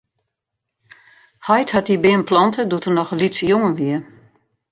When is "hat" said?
1.73-1.87